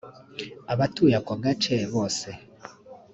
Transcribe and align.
Abatuye 0.73 1.15
ako 1.19 1.33
gace 1.43 1.75
bose 1.93 2.27